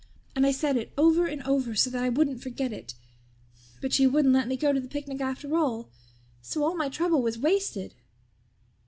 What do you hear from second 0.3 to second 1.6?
And I said it over and